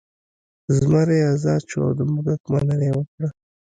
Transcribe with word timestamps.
زمری 0.77 1.19
ازاد 1.33 1.61
شو 1.69 1.79
او 1.87 1.91
د 1.99 2.01
موږک 2.11 2.41
مننه 2.51 2.85
یې 2.87 2.93
وکړه. 2.97 3.29